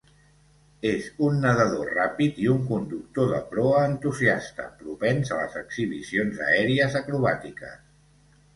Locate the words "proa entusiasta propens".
3.53-5.33